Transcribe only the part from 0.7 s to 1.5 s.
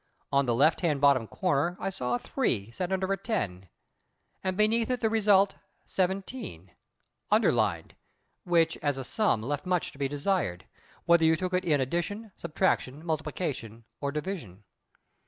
hand bottom